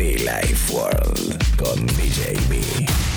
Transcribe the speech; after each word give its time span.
Be 0.00 0.16
Life 0.24 0.72
World 0.72 1.36
con 1.58 1.84
DJ 1.84 3.09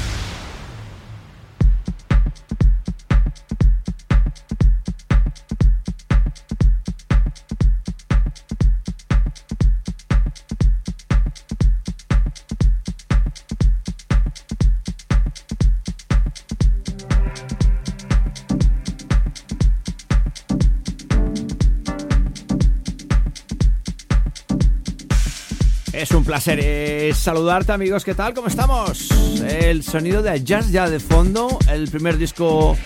un 26.24 26.28
placer 26.28 26.58
eh, 26.64 27.12
saludarte 27.14 27.74
amigos, 27.74 28.06
¿qué 28.06 28.16
tal? 28.16 28.34
¿Cómo 28.34 28.48
estamos? 28.48 29.10
El 29.42 29.84
sonido 29.84 30.22
de 30.22 30.42
jazz 30.42 30.72
ya 30.72 30.90
de 30.90 31.02
fondo, 31.02 31.60
el 31.68 31.90
primer 31.90 32.18
disco 32.18 32.78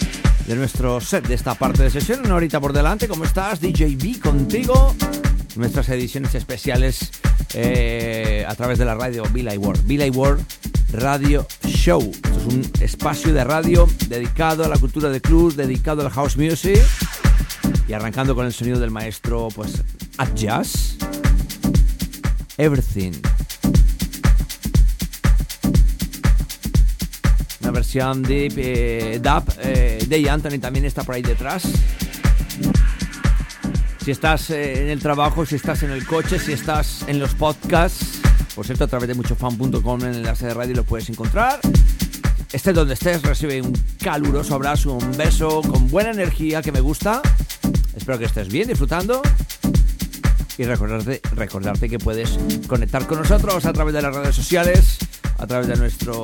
de 0.48 0.56
nuestro 0.56 1.00
set 1.00 1.28
de 1.28 1.36
esta 1.36 1.54
parte 1.54 1.84
de 1.84 1.92
sesión, 1.92 2.22
una 2.26 2.34
horita 2.34 2.60
por 2.60 2.74
delante, 2.74 3.08
¿cómo 3.08 3.26
estás? 3.26 3.62
DJ 3.62 3.96
B 3.96 4.20
contigo, 4.20 4.96
nuestras 5.56 5.88
ediciones 5.90 6.34
especiales 6.34 7.12
eh, 7.54 8.44
a 8.48 8.56
través 8.56 8.80
de 8.80 8.86
la 8.86 8.96
radio 8.96 9.24
Billy 9.32 9.56
World, 9.56 9.86
Billy 9.86 10.10
World 10.10 10.44
Radio 10.94 11.46
Show. 11.64 12.02
Esto 12.12 12.40
es 12.40 12.46
un 12.46 12.72
espacio 12.82 13.36
de 13.36 13.44
radio 13.44 13.88
dedicado 14.08 14.66
a 14.66 14.68
la 14.68 14.80
cultura 14.80 15.10
de 15.10 15.22
club, 15.22 15.54
dedicado 15.54 16.02
al 16.02 16.10
house 16.10 16.38
music 16.38 16.82
y 17.88 17.94
arrancando 17.94 18.34
con 18.34 18.48
el 18.48 18.54
sonido 18.54 18.80
del 18.80 18.90
maestro 18.90 19.50
pues 19.54 19.84
At 20.18 20.34
Jazz. 20.34 20.97
Everything. 22.58 23.12
Una 27.62 27.72
versión 27.72 28.24
de 28.24 28.48
eh, 28.56 29.20
dub 29.22 29.44
eh, 29.60 30.04
de 30.08 30.30
Anthony 30.30 30.60
también 30.60 30.86
está 30.86 31.04
por 31.04 31.16
ahí 31.16 31.22
detrás. 31.22 31.64
Si 34.04 34.12
estás 34.12 34.50
eh, 34.50 34.84
en 34.84 34.90
el 34.90 35.00
trabajo, 35.00 35.46
si 35.46 35.56
estás 35.56 35.84
en 35.84 35.92
el 35.92 36.06
coche, 36.06 36.40
si 36.40 36.54
estás 36.54 37.04
en 37.08 37.20
los 37.20 37.36
podcasts, 37.36 38.22
por 38.56 38.66
cierto, 38.66 38.86
a 38.86 38.88
través 38.88 39.08
de 39.08 39.14
muchofan.com 39.14 40.02
en 40.02 40.08
el 40.08 40.16
enlace 40.18 40.48
de 40.48 40.54
radio 40.54 40.76
lo 40.76 40.84
puedes 40.84 41.10
encontrar. 41.10 41.60
Estés 42.52 42.74
donde 42.74 42.96
estés, 42.96 43.22
recibe 43.22 43.62
un 43.62 43.74
caluroso 44.00 44.56
abrazo, 44.56 44.94
un 44.94 45.16
beso 45.16 45.62
con 45.62 45.90
buena 45.90 46.12
energía 46.12 46.62
que 46.64 46.72
me 46.72 46.80
gusta. 46.80 47.22
Espero 47.96 48.18
que 48.18 48.26
estés 48.26 48.48
bien, 48.48 48.68
disfrutando 48.68 49.22
y 50.58 50.64
recordarte, 50.64 51.22
recordarte 51.36 51.90
que 51.90 52.00
puedes 52.00 52.38
conectar 52.68 53.06
con 53.06 53.20
nosotros 53.20 53.66
a 53.66 53.74
través 53.74 53.94
de 53.94 54.02
las 54.02 54.14
redes 54.14 54.36
sociales, 54.36 54.98
a 55.38 55.46
través 55.46 55.68
de 55.68 55.76
nuestro, 55.76 56.22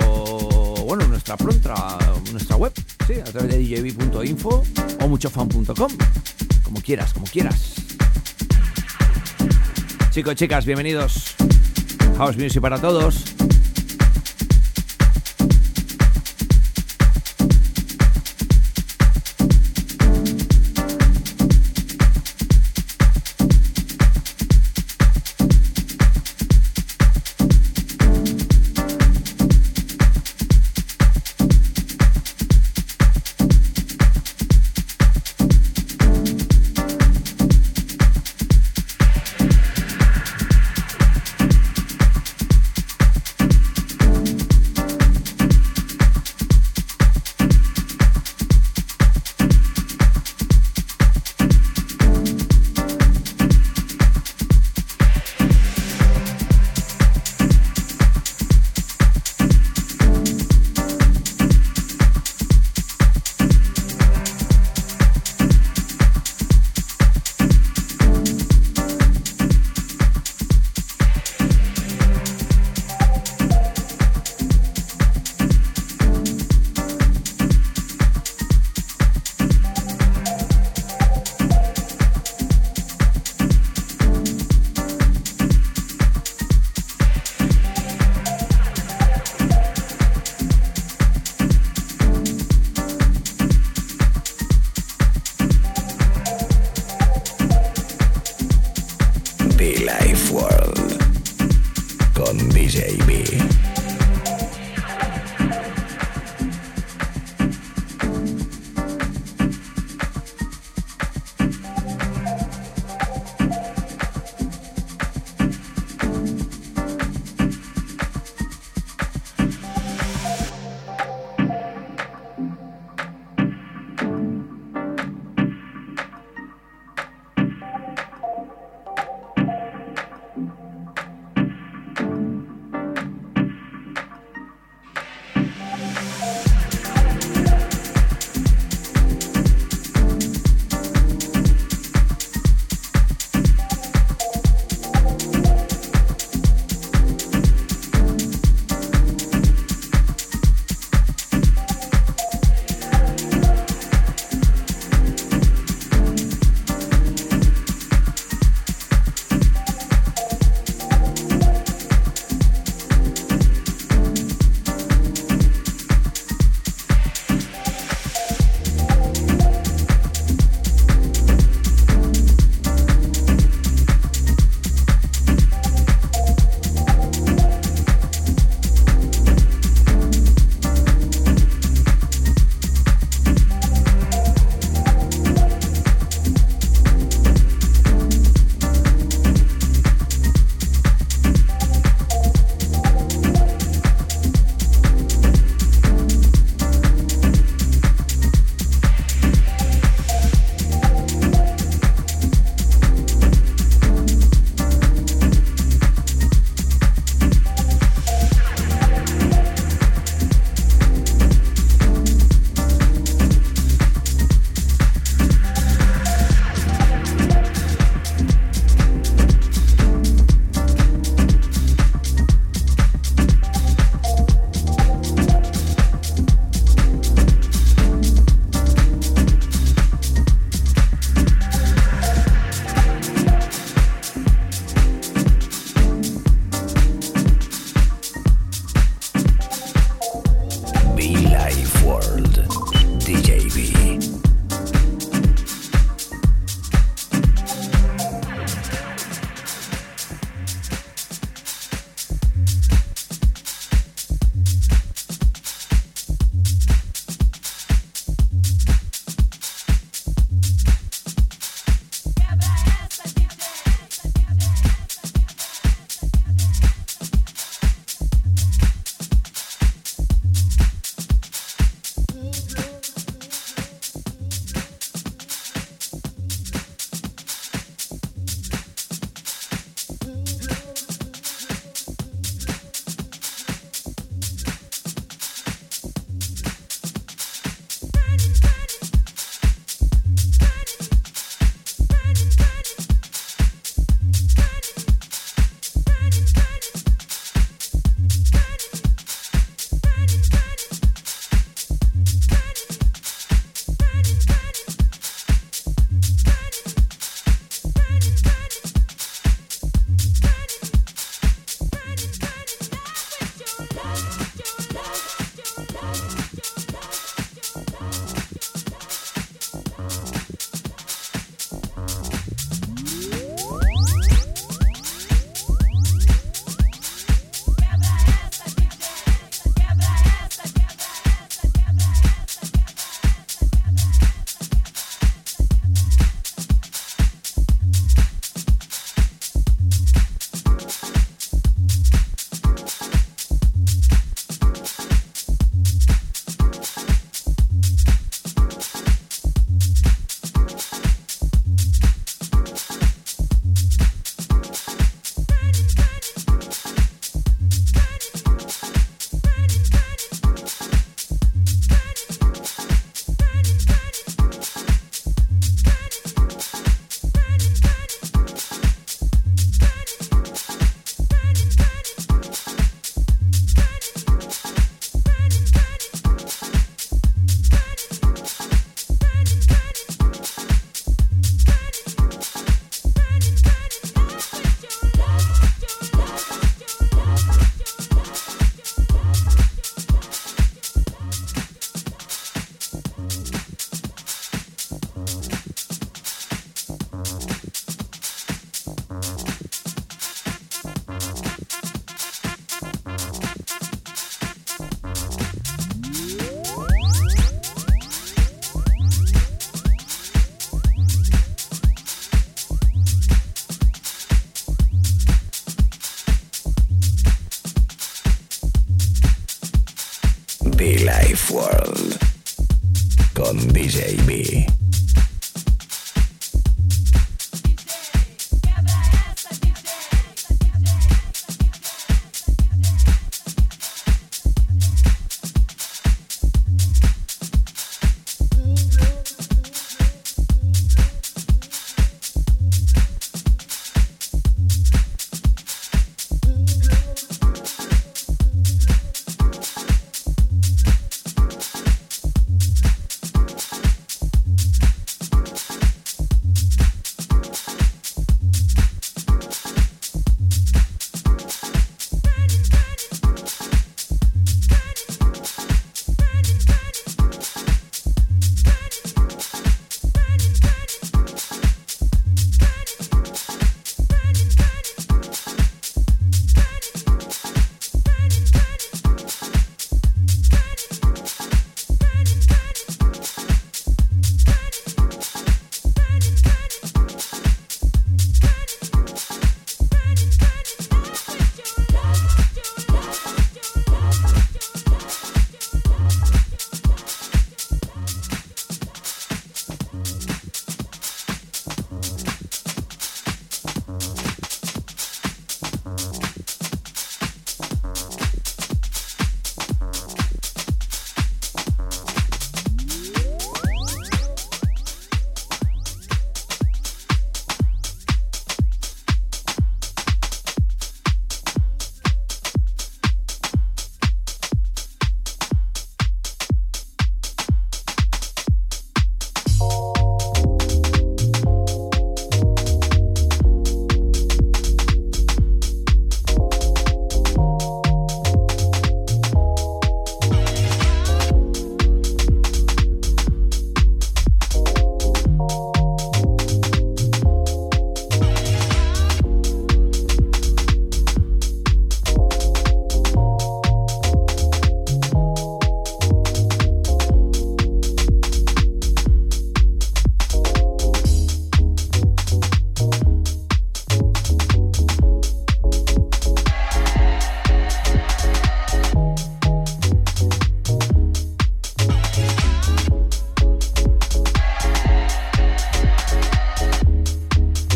bueno, 0.86 1.08
nuestra 1.08 1.38
pronta, 1.38 1.98
nuestra 2.32 2.56
web, 2.56 2.74
sí, 3.08 3.14
a 3.20 3.24
través 3.26 3.52
de 3.52 3.60
djb.info 3.60 4.64
o 5.02 5.08
muchofan.com, 5.08 5.92
como 6.64 6.82
quieras, 6.82 7.14
como 7.14 7.26
quieras. 7.28 7.76
Chicos, 10.12 10.36
chicas, 10.36 10.66
bienvenidos. 10.66 11.36
House 12.18 12.38
Music 12.38 12.62
para 12.62 12.80
todos. 12.80 13.24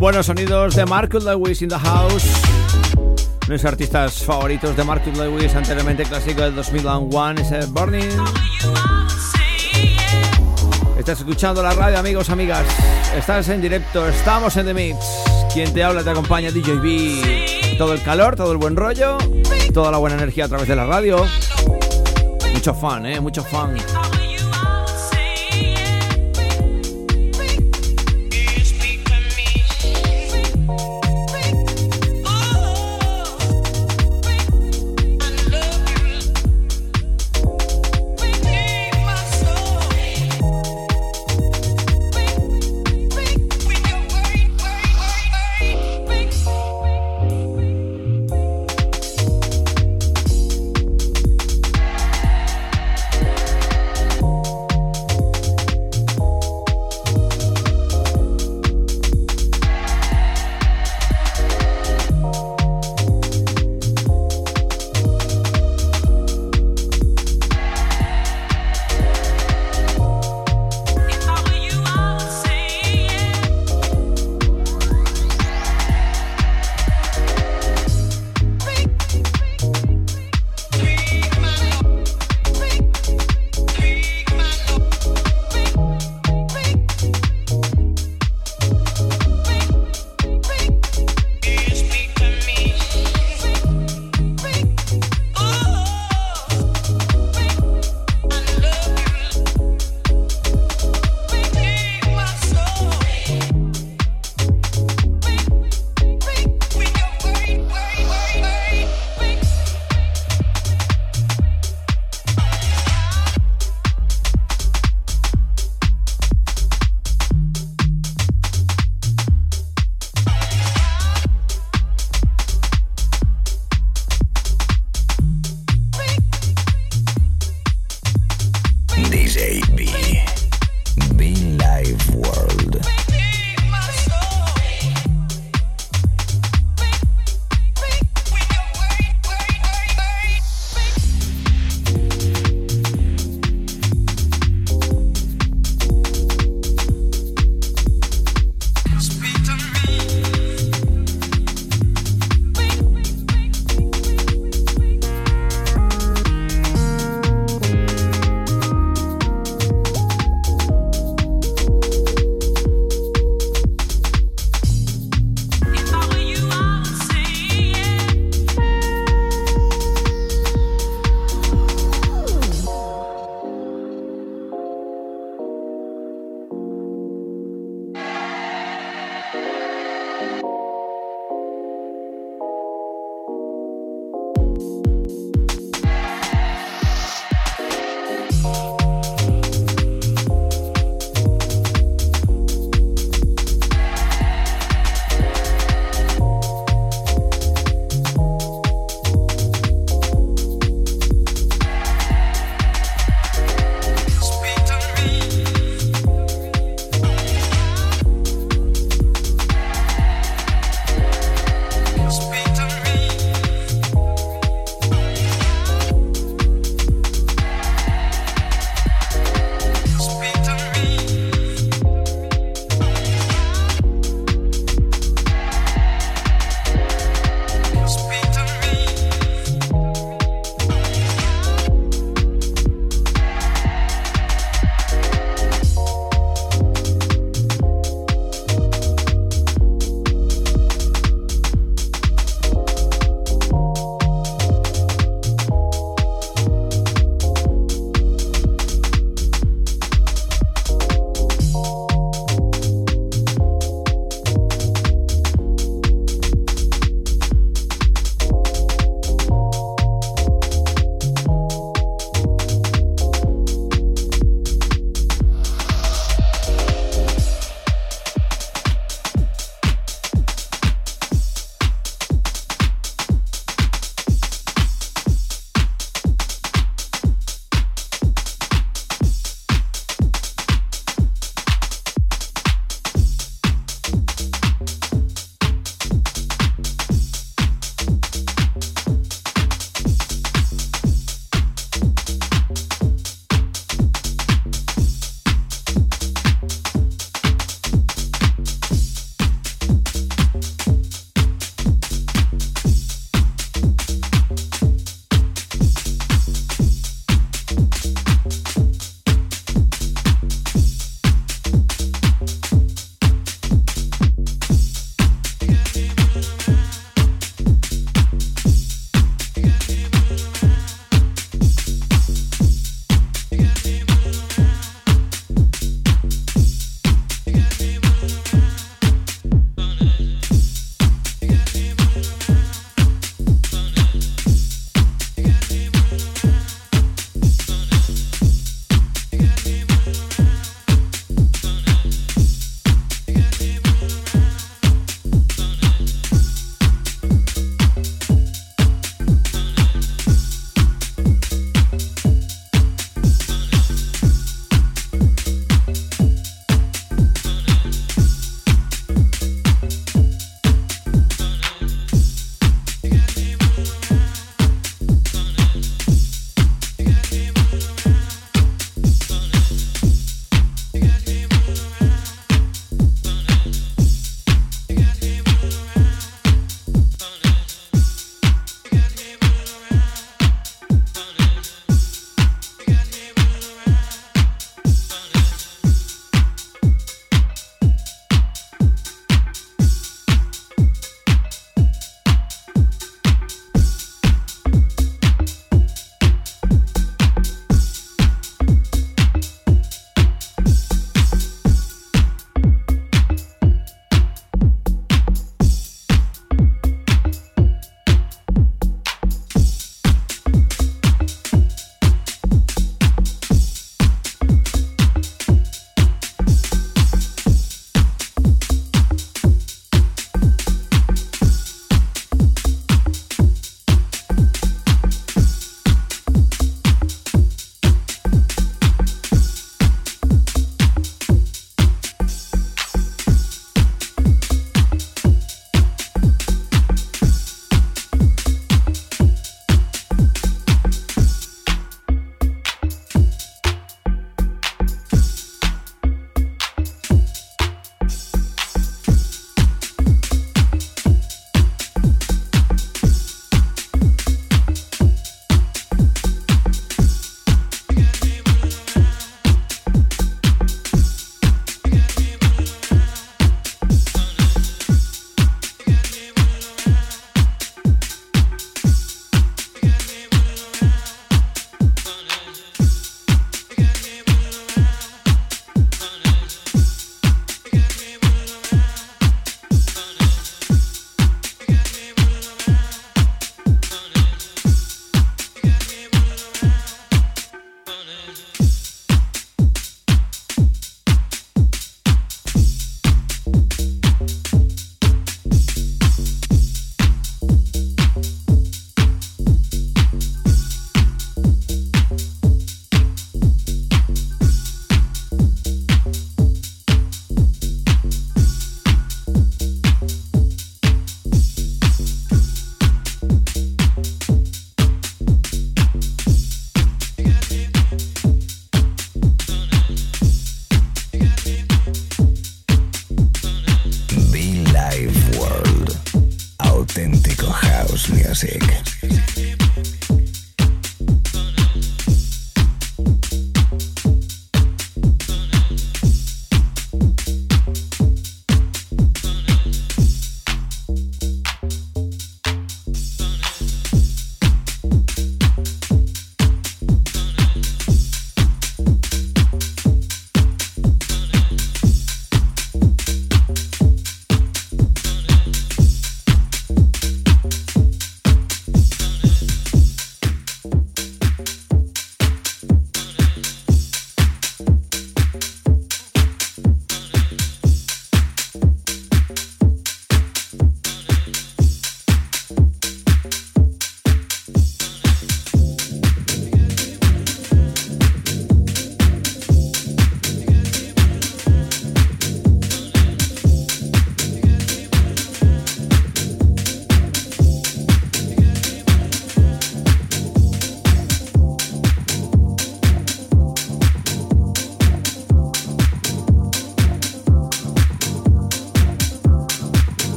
Buenos 0.00 0.24
sonidos 0.24 0.74
de 0.76 0.86
Marcus 0.86 1.24
Lewis 1.24 1.60
in 1.60 1.68
the 1.68 1.78
house. 1.78 2.24
Mis 3.48 3.62
artistas 3.66 4.24
favoritos 4.24 4.74
de 4.74 4.82
Marcus 4.82 5.14
Lewis, 5.14 5.54
anteriormente 5.54 6.04
clásico 6.04 6.40
del 6.40 6.54
2001, 6.54 7.42
es 7.42 7.70
Burning. 7.70 8.08
Estás 10.98 11.18
escuchando 11.18 11.62
la 11.62 11.74
radio, 11.74 11.98
amigos, 11.98 12.30
amigas. 12.30 12.66
Estás 13.14 13.50
en 13.50 13.60
directo, 13.60 14.08
estamos 14.08 14.56
en 14.56 14.66
The 14.66 14.74
Mix. 14.74 14.96
Quien 15.52 15.70
te 15.74 15.84
habla 15.84 16.02
te 16.02 16.08
acompaña 16.08 16.50
DJ 16.50 16.76
B. 16.76 17.74
Todo 17.76 17.92
el 17.92 18.02
calor, 18.02 18.36
todo 18.36 18.52
el 18.52 18.58
buen 18.58 18.76
rollo, 18.76 19.18
toda 19.74 19.90
la 19.90 19.98
buena 19.98 20.16
energía 20.16 20.46
a 20.46 20.48
través 20.48 20.66
de 20.66 20.76
la 20.76 20.86
radio. 20.86 21.26
Mucho 22.54 22.72
fan, 22.72 23.04
eh, 23.04 23.20
mucho 23.20 23.44
fan. 23.44 23.76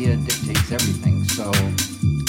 idea 0.00 0.16
dictates 0.16 0.72
everything. 0.72 1.22
So 1.24 1.52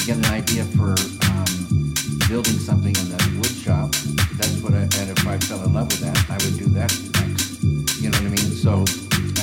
get 0.05 0.17
an 0.17 0.25
idea 0.25 0.65
for 0.75 0.91
um, 1.31 1.93
building 2.27 2.59
something 2.59 2.93
in 2.95 3.07
the 3.07 3.37
wood 3.37 3.55
shop. 3.55 3.91
That's 4.35 4.57
what 4.61 4.73
I, 4.73 4.81
and 4.99 5.09
if 5.09 5.25
I 5.25 5.37
fell 5.37 5.63
in 5.63 5.73
love 5.73 5.87
with 5.87 6.01
that, 6.01 6.19
I 6.29 6.35
would 6.43 6.57
do 6.59 6.65
that 6.75 6.91
next. 7.15 7.63
You 8.01 8.09
know 8.09 8.17
what 8.17 8.27
I 8.27 8.35
mean? 8.35 8.51
So 8.51 8.83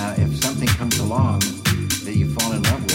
uh, 0.01 0.15
if 0.19 0.37
something 0.45 0.69
comes 0.69 0.99
along 0.99 1.41
that 2.05 2.15
you 2.17 2.29
fall 2.35 2.53
in 2.53 2.63
love 2.65 2.83
with, 2.83 2.88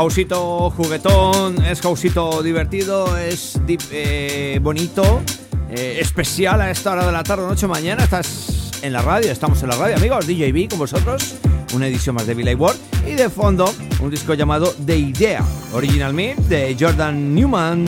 Jausito 0.00 0.70
juguetón, 0.70 1.62
es 1.62 1.82
Jausito 1.82 2.42
divertido, 2.42 3.18
es 3.18 3.60
eh, 3.92 4.58
bonito, 4.62 5.20
eh, 5.68 5.98
especial 6.00 6.62
a 6.62 6.70
esta 6.70 6.92
hora 6.92 7.04
de 7.04 7.12
la 7.12 7.22
tarde, 7.22 7.46
noche, 7.46 7.66
mañana. 7.66 8.04
Estás 8.04 8.80
en 8.80 8.94
la 8.94 9.02
radio, 9.02 9.30
estamos 9.30 9.62
en 9.62 9.68
la 9.68 9.76
radio, 9.76 9.96
amigos. 9.96 10.26
DJB 10.26 10.70
con 10.70 10.78
vosotros, 10.78 11.34
una 11.74 11.86
edición 11.86 12.14
más 12.14 12.26
de 12.26 12.32
Billy 12.32 12.54
Ward. 12.54 12.76
Y 13.06 13.12
de 13.12 13.28
fondo, 13.28 13.70
un 14.00 14.08
disco 14.08 14.32
llamado 14.32 14.74
The 14.86 14.96
Idea, 14.96 15.44
Original 15.74 16.14
Mix 16.14 16.48
de 16.48 16.74
Jordan 16.80 17.34
Newman. 17.34 17.84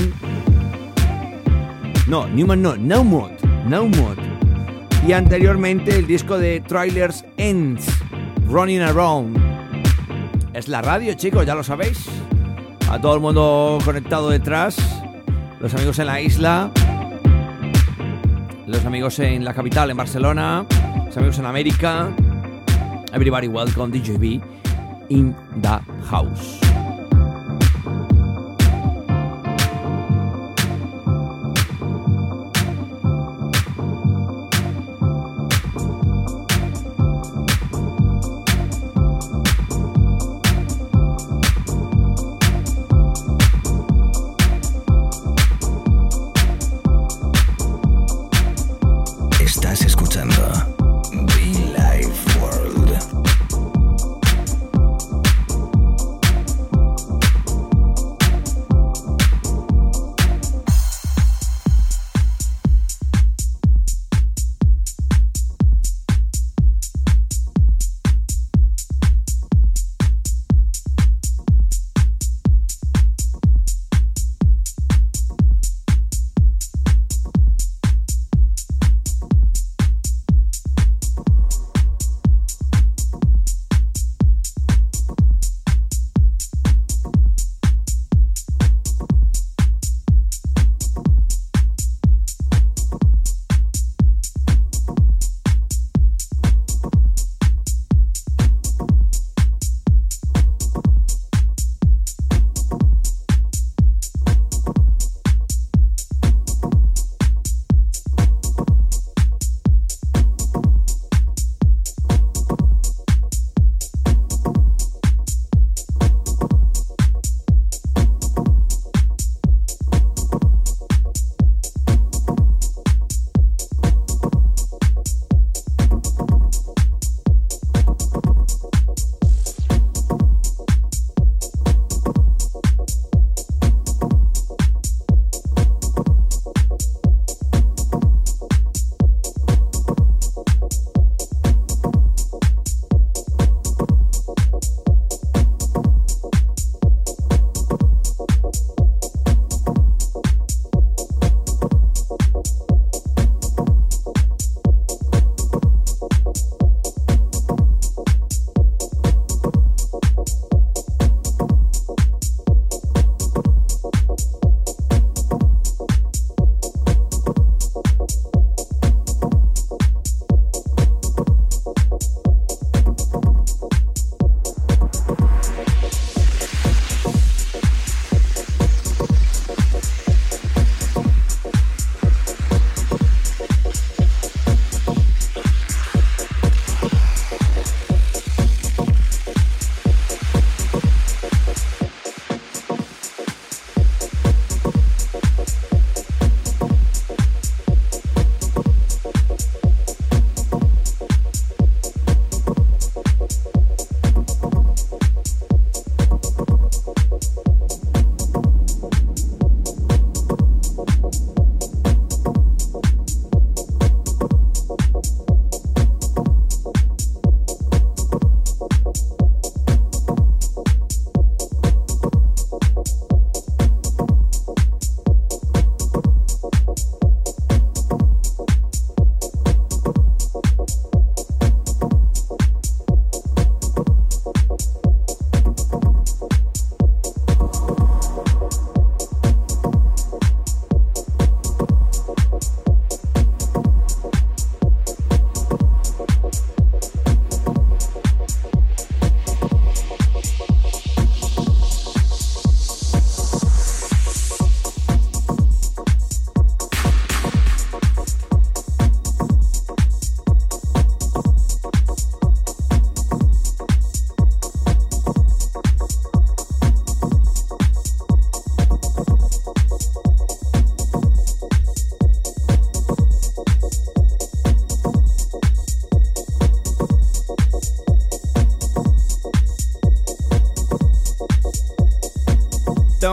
No, 2.08 2.28
Newman 2.28 2.60
no, 2.60 2.76
No 2.76 3.04
Mod. 3.04 4.18
Y 5.08 5.14
anteriormente 5.14 5.96
el 5.96 6.06
disco 6.06 6.36
de 6.36 6.60
Trailers 6.60 7.24
Ends, 7.38 7.86
Running 8.48 8.82
Around. 8.82 9.51
Es 10.54 10.68
la 10.68 10.82
radio, 10.82 11.14
chicos, 11.14 11.46
ya 11.46 11.54
lo 11.54 11.64
sabéis. 11.64 12.06
a 12.90 13.00
todo 13.00 13.14
el 13.14 13.20
mundo 13.20 13.78
conectado 13.86 14.28
detrás, 14.28 14.76
los 15.60 15.72
amigos 15.72 15.98
en 15.98 16.06
la 16.06 16.20
isla, 16.20 16.70
los 18.66 18.84
amigos 18.84 19.18
en 19.18 19.46
la 19.46 19.54
capital, 19.54 19.90
en 19.90 19.96
Barcelona, 19.96 20.66
los 21.06 21.16
amigos 21.16 21.38
en 21.38 21.46
América. 21.46 22.10
Everybody 23.14 23.48
welcome 23.48 23.98
DJB 23.98 24.42
in 25.08 25.34
the 25.62 25.80
house. 26.04 26.71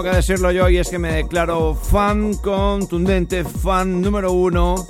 Que 0.04 0.10
decirlo 0.12 0.52
yo 0.52 0.70
y 0.70 0.78
es 0.78 0.90
que 0.90 0.98
me 0.98 1.12
declaro 1.12 1.76
fan 1.76 2.34
contundente, 2.36 3.44
fan 3.44 4.02
número 4.02 4.32
uno 4.32 4.86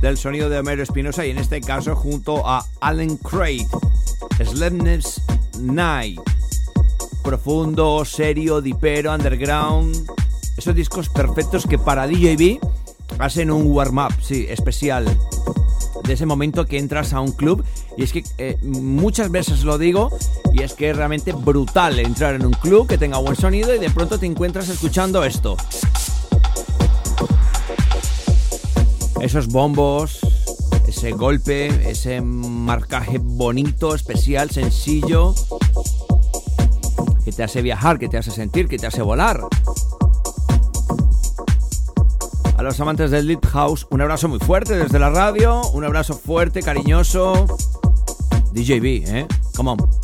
del 0.00 0.16
sonido 0.16 0.48
de 0.48 0.58
Homero 0.58 0.82
Espinosa 0.82 1.26
y 1.26 1.30
en 1.30 1.38
este 1.38 1.60
caso 1.60 1.94
junto 1.94 2.46
a 2.46 2.64
Alan 2.80 3.16
Craig, 3.18 3.66
Slemness 4.42 5.20
Night. 5.60 6.20
Profundo, 7.22 8.02
serio, 8.04 8.62
dipero, 8.62 9.12
underground. 9.12 9.94
Esos 10.56 10.74
discos 10.74 11.10
perfectos 11.10 11.66
que 11.66 11.78
para 11.78 12.06
DJB 12.06 12.60
hacen 13.18 13.50
un 13.50 13.66
warm-up, 13.66 14.14
sí, 14.22 14.46
especial. 14.48 15.04
De 16.04 16.14
ese 16.14 16.24
momento 16.24 16.64
que 16.64 16.78
entras 16.78 17.12
a 17.12 17.20
un 17.20 17.32
club. 17.32 17.62
Y 17.96 18.04
es 18.04 18.12
que 18.12 18.24
eh, 18.38 18.56
muchas 18.62 19.30
veces 19.30 19.64
lo 19.64 19.76
digo, 19.76 20.10
Y 20.52 20.62
es 20.62 20.74
que 20.74 20.90
es 20.90 20.96
realmente 20.96 21.32
brutal 21.32 21.98
entrar 21.98 22.34
en 22.34 22.44
un 22.44 22.52
club 22.52 22.86
que 22.88 22.98
tenga 22.98 23.18
buen 23.18 23.36
sonido 23.36 23.74
y 23.74 23.78
de 23.78 23.90
pronto 23.90 24.18
te 24.18 24.26
encuentras 24.26 24.68
escuchando 24.68 25.24
esto. 25.24 25.56
Esos 29.20 29.48
bombos, 29.48 30.18
ese 30.86 31.12
golpe, 31.12 31.90
ese 31.90 32.20
marcaje 32.20 33.18
bonito, 33.18 33.94
especial, 33.94 34.50
sencillo, 34.50 35.34
que 37.24 37.32
te 37.32 37.42
hace 37.42 37.62
viajar, 37.62 37.98
que 37.98 38.08
te 38.08 38.18
hace 38.18 38.30
sentir, 38.30 38.66
que 38.66 38.78
te 38.78 38.86
hace 38.86 39.02
volar. 39.02 39.40
A 42.56 42.62
los 42.62 42.78
amantes 42.80 43.10
del 43.10 43.26
Lead 43.26 43.40
House, 43.52 43.86
un 43.90 44.00
abrazo 44.02 44.28
muy 44.28 44.38
fuerte 44.38 44.76
desde 44.76 44.98
la 44.98 45.10
radio, 45.10 45.62
un 45.72 45.84
abrazo 45.84 46.14
fuerte, 46.14 46.62
cariñoso. 46.62 47.46
DJB, 48.52 48.84
¿eh? 49.06 49.26
Come 49.56 49.70
on. 49.70 49.99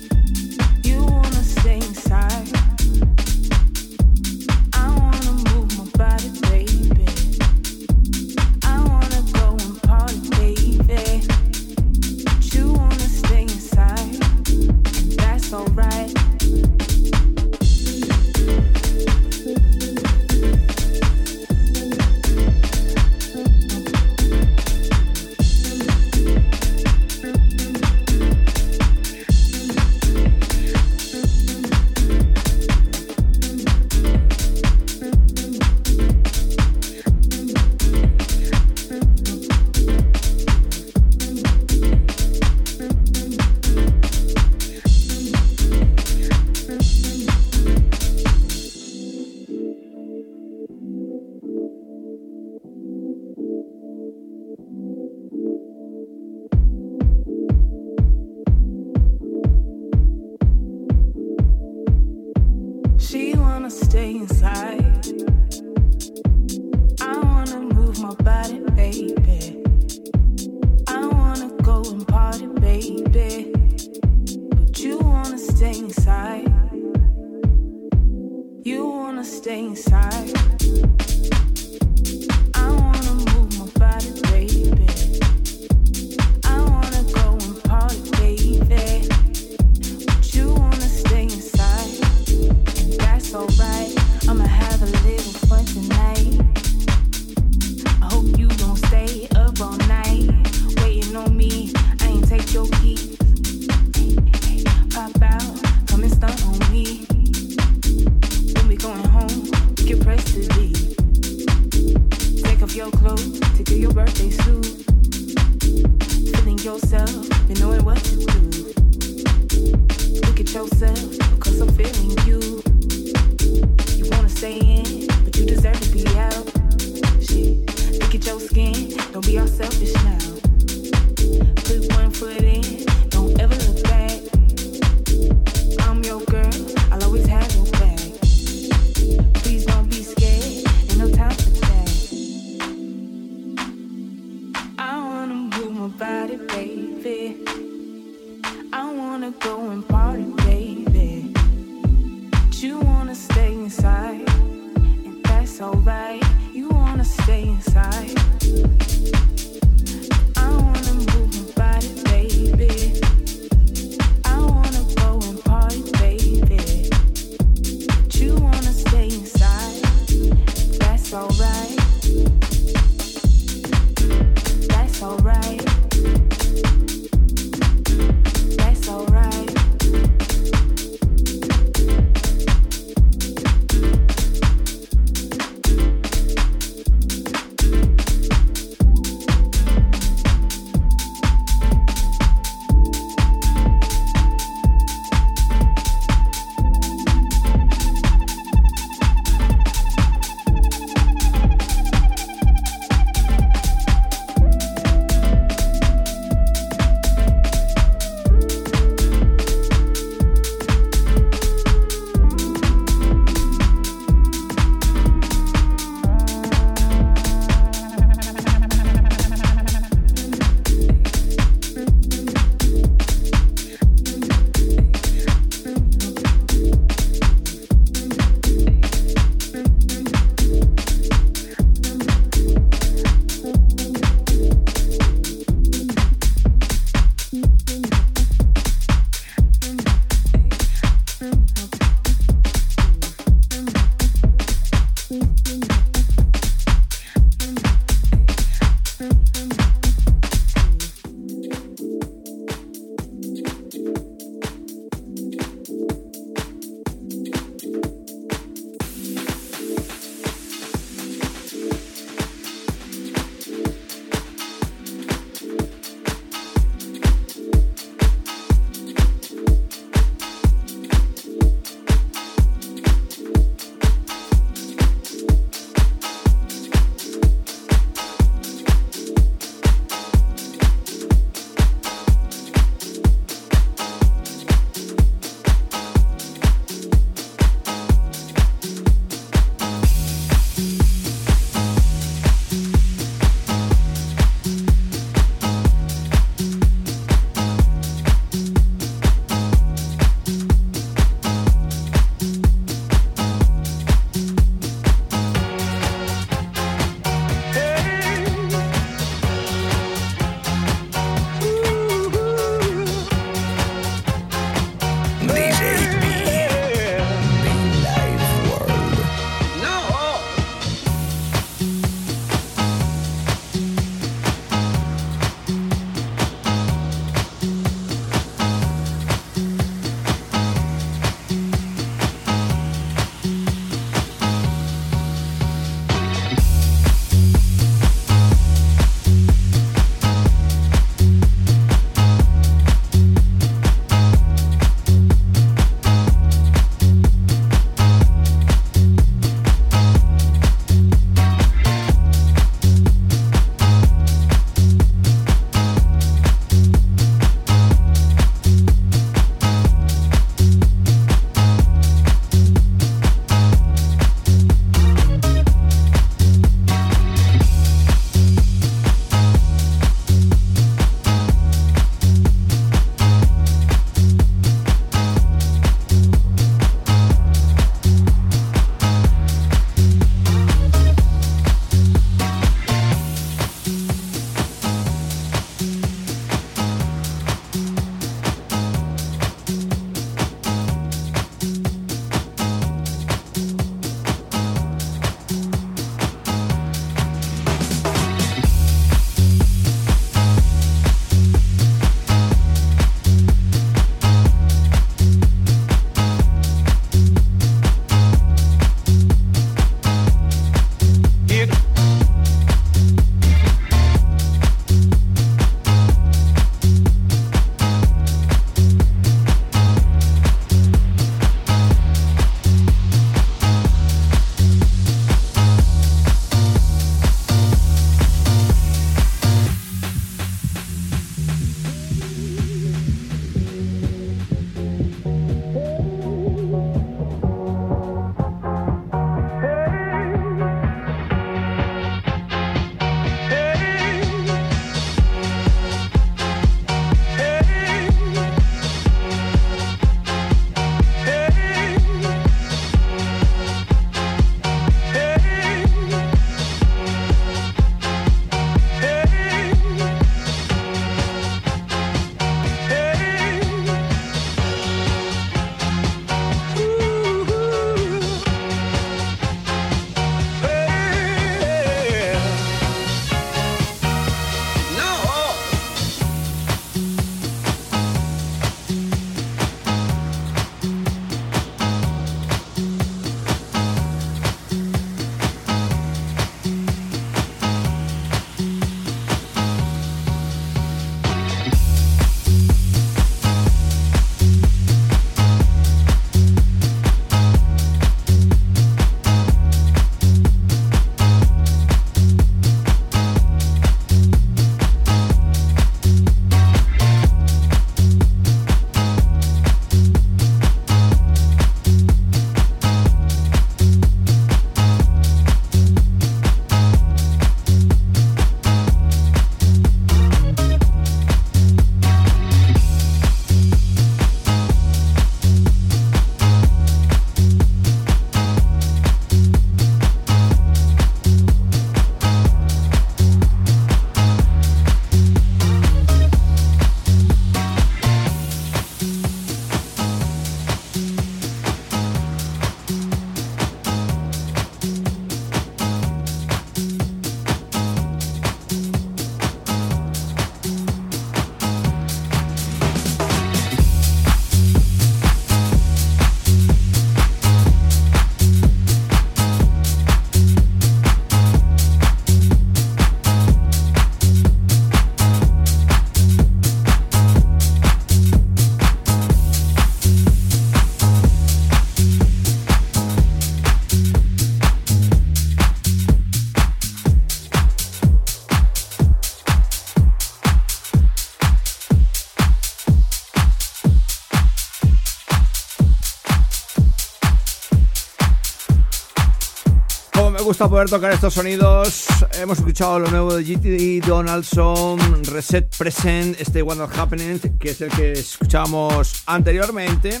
Gusta 590.34 590.48
poder 590.48 590.68
tocar 590.68 590.90
estos 590.90 591.14
sonidos. 591.14 591.86
Hemos 592.20 592.38
escuchado 592.38 592.80
lo 592.80 592.90
nuevo 592.90 593.14
de 593.14 593.22
GT 593.22 593.86
Donaldson, 593.86 594.80
Reset 595.04 595.56
Present, 595.56 596.20
este 596.20 596.42
What 596.42 596.58
Happening, 596.76 597.20
que 597.38 597.50
es 597.50 597.60
el 597.60 597.70
que 597.70 597.92
escuchábamos 597.92 599.04
anteriormente. 599.06 600.00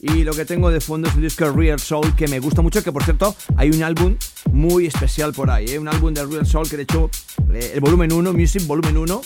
Y 0.00 0.24
lo 0.24 0.32
que 0.32 0.44
tengo 0.44 0.68
de 0.72 0.80
fondo 0.80 1.08
es 1.08 1.14
el 1.14 1.22
disco 1.22 1.48
Real 1.52 1.78
Soul, 1.78 2.16
que 2.16 2.26
me 2.26 2.40
gusta 2.40 2.60
mucho, 2.60 2.82
que 2.82 2.90
por 2.90 3.04
cierto 3.04 3.36
hay 3.56 3.70
un 3.70 3.84
álbum 3.84 4.16
muy 4.50 4.86
especial 4.86 5.32
por 5.32 5.48
ahí, 5.48 5.66
¿eh? 5.68 5.78
un 5.78 5.86
álbum 5.86 6.12
de 6.12 6.26
Real 6.26 6.44
Soul 6.44 6.68
que 6.68 6.76
de 6.76 6.82
hecho 6.82 7.08
eh, 7.52 7.70
el 7.74 7.80
volumen 7.80 8.12
1, 8.12 8.32
Music 8.32 8.66
Volumen 8.66 8.96
1, 8.96 9.20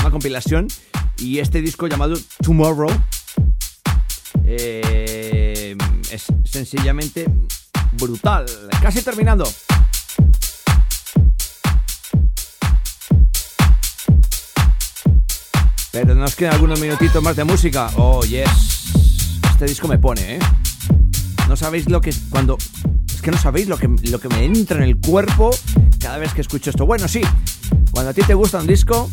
una 0.00 0.10
compilación, 0.10 0.66
y 1.18 1.38
este 1.38 1.60
disco 1.60 1.86
llamado 1.86 2.16
Tomorrow 2.42 2.90
eh, 4.44 5.76
es 6.10 6.24
sencillamente 6.44 7.26
brutal. 7.92 8.46
Casi 8.82 9.00
terminando. 9.02 9.48
Pero 15.94 16.16
nos 16.16 16.34
quedan 16.34 16.54
algunos 16.54 16.80
minutitos 16.80 17.22
más 17.22 17.36
de 17.36 17.44
música. 17.44 17.88
Oh, 17.94 18.20
yes. 18.24 18.90
Este 19.48 19.66
disco 19.66 19.86
me 19.86 19.96
pone, 19.96 20.34
¿eh? 20.34 20.38
No 21.48 21.54
sabéis 21.54 21.88
lo 21.88 22.00
que 22.00 22.10
es 22.10 22.20
cuando... 22.30 22.58
Es 23.14 23.22
que 23.22 23.30
no 23.30 23.38
sabéis 23.38 23.68
lo 23.68 23.78
que, 23.78 23.86
lo 23.86 24.18
que 24.18 24.28
me 24.28 24.44
entra 24.44 24.78
en 24.78 24.82
el 24.82 24.98
cuerpo 24.98 25.50
cada 26.00 26.18
vez 26.18 26.34
que 26.34 26.40
escucho 26.40 26.70
esto. 26.70 26.84
Bueno, 26.84 27.06
sí. 27.06 27.20
Cuando 27.92 28.10
a 28.10 28.12
ti 28.12 28.22
te 28.22 28.34
gusta 28.34 28.58
un 28.58 28.66
disco, 28.66 29.08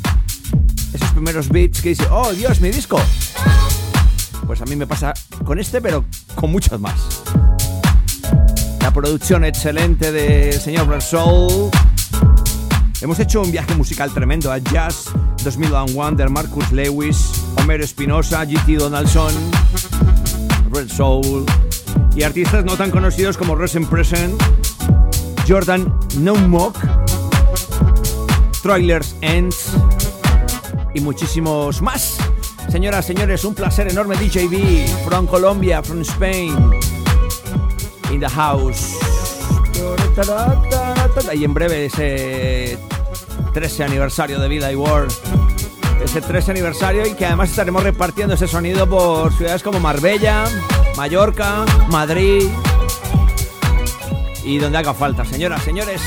esos 0.92 1.12
primeros 1.12 1.50
beats 1.50 1.82
que 1.82 1.90
dice, 1.90 2.08
oh, 2.10 2.34
Dios, 2.34 2.60
mi 2.62 2.72
disco. 2.72 3.00
Pues 4.48 4.60
a 4.64 4.66
mí 4.66 4.76
me 4.76 4.88
pasa 4.88 5.14
con 5.46 5.60
este, 5.60 5.82
pero 5.82 6.04
con 6.34 6.52
muchos 6.52 6.80
más. 6.80 7.22
La 8.80 8.92
producción 8.92 9.46
excelente 9.46 10.12
del 10.12 10.60
señor 10.60 11.00
Soul. 11.00 11.70
Hemos 13.02 13.20
hecho 13.20 13.44
un 13.44 13.52
viaje 13.52 13.76
musical 13.76 14.12
tremendo 14.12 14.52
a 14.52 14.58
Jazz 14.58 15.12
2001 15.44 16.18
de 16.18 16.30
Marcus 16.30 16.72
Lewis, 16.72 17.44
Homero 17.58 17.84
Espinosa, 17.84 18.46
GT 18.46 18.78
Donaldson, 18.78 19.34
Red 20.72 20.90
Soul 20.90 21.46
y 22.16 22.24
artistas 22.24 22.64
no 22.64 22.78
tan 22.78 22.92
conocidos 22.92 23.38
como 23.38 23.56
Rosen 23.56 23.86
Present, 23.86 24.42
Jordan 25.48 25.94
No 26.18 26.36
Mock, 26.36 26.78
Trailers 28.62 29.16
Ends 29.22 29.74
y 30.94 31.00
muchísimos 31.00 31.82
más. 31.82 32.18
Señoras, 32.70 33.06
señores, 33.06 33.44
un 33.44 33.56
placer 33.56 33.88
enorme 33.90 34.16
DJB 34.16 34.88
from 35.06 35.26
Colombia, 35.26 35.82
from 35.82 36.02
Spain, 36.02 36.56
in 38.12 38.20
the 38.20 38.30
house. 38.30 38.96
Y 41.34 41.44
en 41.44 41.54
breve 41.54 41.86
ese 41.86 42.78
13 43.54 43.84
aniversario 43.84 44.40
de 44.40 44.48
Vida 44.48 44.72
y 44.72 44.76
World. 44.76 45.12
Ese 46.04 46.22
13 46.22 46.52
aniversario 46.52 47.06
y 47.06 47.14
que 47.14 47.26
además 47.26 47.50
estaremos 47.50 47.84
repartiendo 47.84 48.34
ese 48.34 48.48
sonido 48.48 48.88
por 48.88 49.34
ciudades 49.34 49.62
como 49.62 49.80
Marbella, 49.80 50.46
Mallorca, 50.98 51.66
Madrid 51.90 52.50
y 54.44 54.58
donde 54.58 54.78
haga 54.78 54.94
falta. 54.94 55.26
Señoras, 55.26 55.64
señores. 55.64 56.02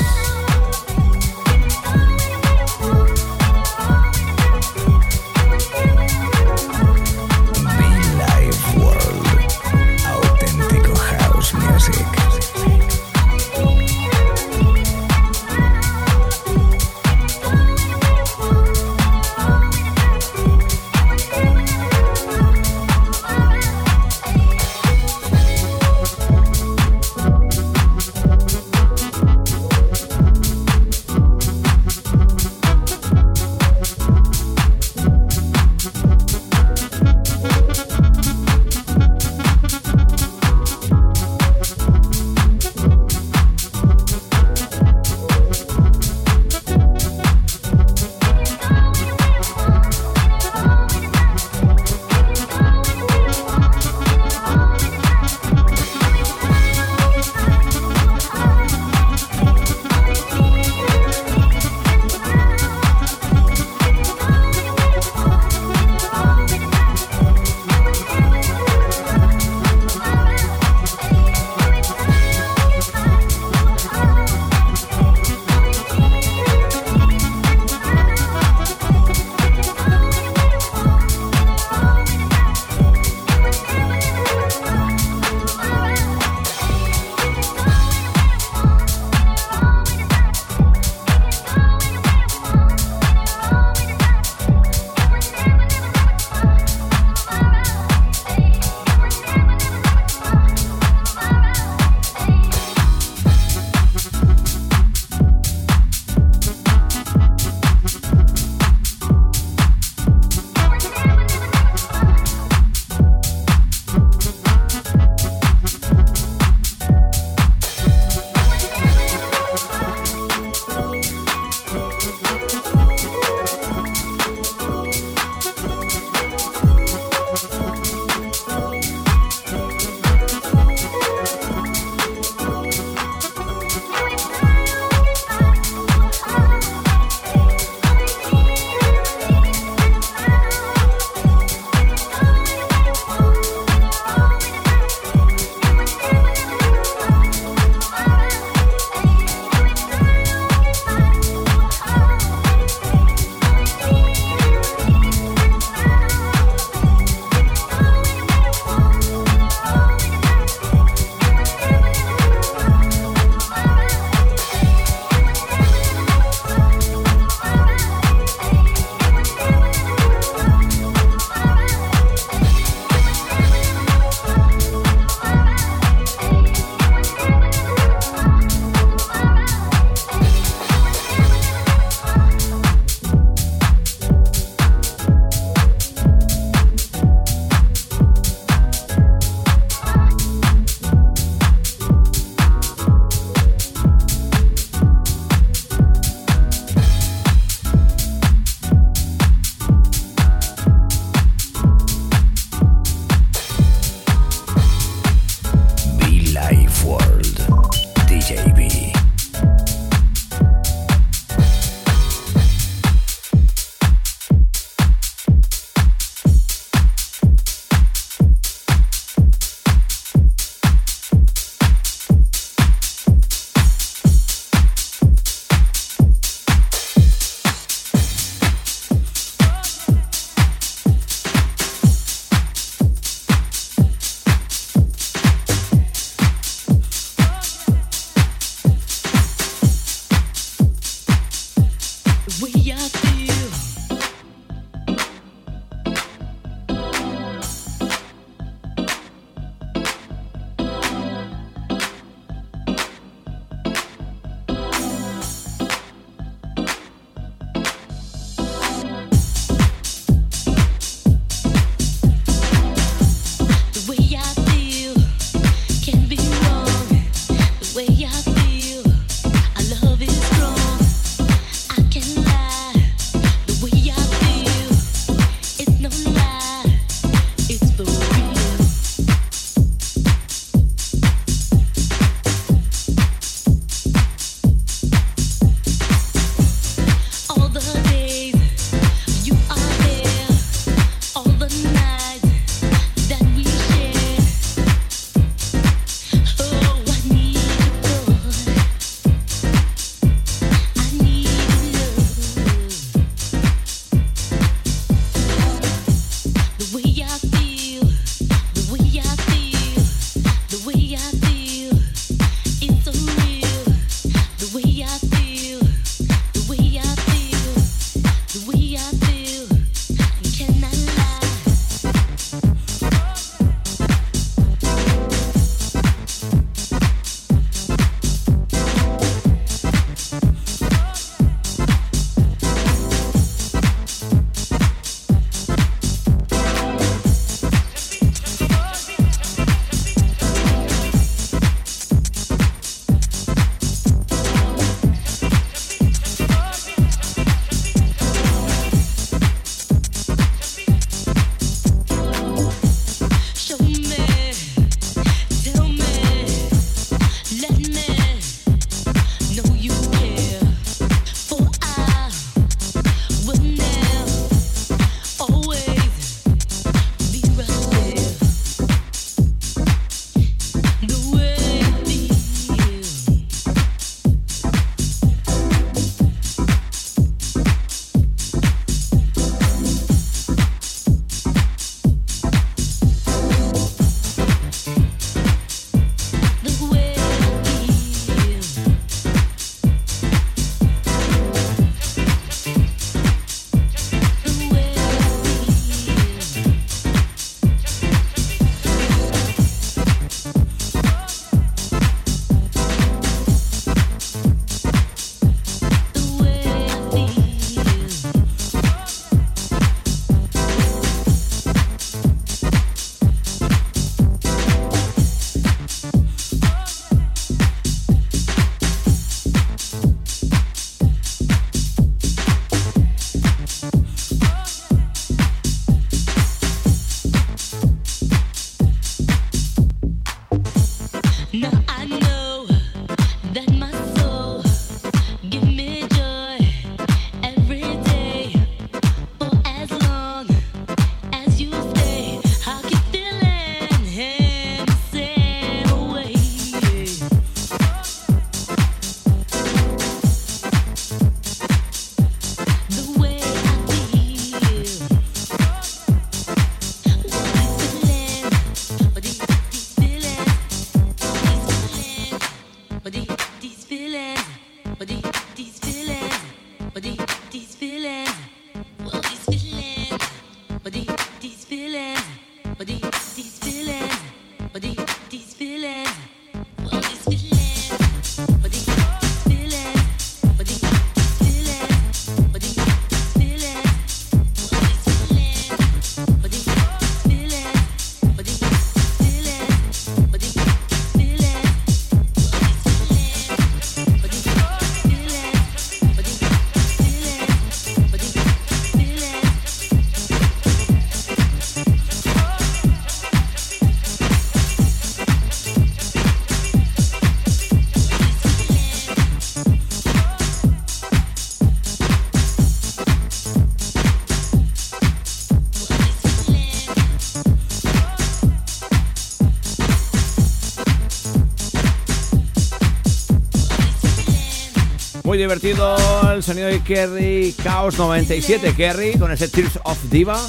Divertido 525.17 525.77
el 526.11 526.23
sonido 526.23 526.47
de 526.47 526.61
Kerry 526.61 527.33
Chaos 527.43 527.77
97 527.77 528.53
Kerry 528.55 528.97
con 528.97 529.11
ese 529.11 529.27
Tears 529.27 529.59
of 529.63 529.77
Diva. 529.89 530.19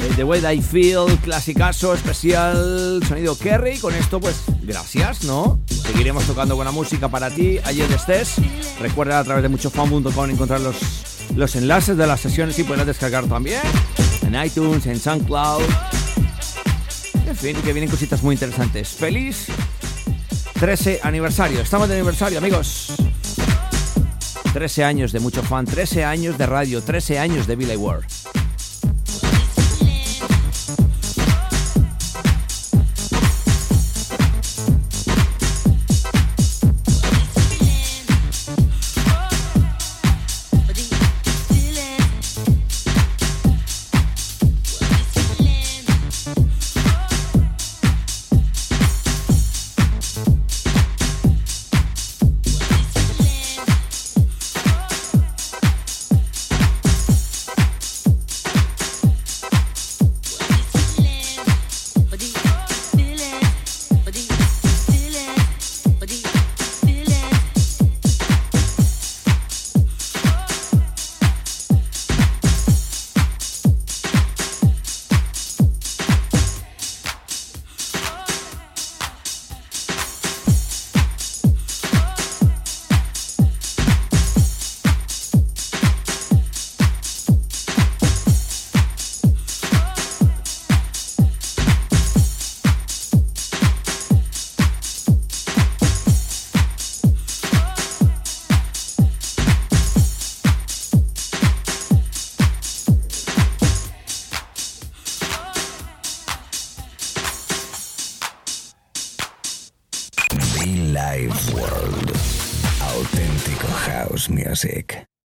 El 0.00 0.16
The 0.16 0.24
Way 0.24 0.58
I 0.58 0.62
Feel, 0.62 1.18
clasicazo, 1.18 1.94
especial 1.94 3.02
sonido 3.06 3.36
Kerry. 3.36 3.78
Con 3.78 3.94
esto, 3.94 4.20
pues, 4.20 4.42
gracias, 4.62 5.24
¿no? 5.24 5.60
Seguiremos 5.66 6.24
tocando 6.24 6.56
buena 6.56 6.72
música 6.72 7.08
para 7.08 7.30
ti, 7.30 7.58
allí 7.64 7.80
donde 7.80 7.96
estés. 7.96 8.34
Recuerda 8.80 9.18
a 9.18 9.24
través 9.24 9.42
de 9.42 9.48
muchofan.com 9.48 10.30
encontrar 10.30 10.60
los, 10.60 10.76
los 11.34 11.56
enlaces 11.56 11.96
de 11.96 12.06
las 12.06 12.20
sesiones 12.20 12.58
y 12.58 12.64
puedes 12.64 12.86
descargar 12.86 13.26
también 13.26 13.62
en 14.26 14.34
iTunes, 14.44 14.86
en 14.86 14.98
SoundCloud. 14.98 15.62
En 17.26 17.36
fin, 17.36 17.56
que 17.62 17.72
vienen 17.72 17.90
cositas 17.90 18.22
muy 18.22 18.34
interesantes. 18.34 18.88
Feliz 18.88 19.48
13 20.62 21.00
aniversario. 21.02 21.60
Estamos 21.60 21.88
de 21.88 21.96
aniversario, 21.96 22.38
amigos. 22.38 22.94
13 24.52 24.84
años 24.84 25.10
de 25.10 25.18
mucho 25.18 25.42
fan, 25.42 25.64
13 25.64 26.04
años 26.04 26.38
de 26.38 26.46
radio, 26.46 26.80
13 26.80 27.18
años 27.18 27.48
de 27.48 27.56
Billy 27.56 27.74
Ward. 27.74 28.04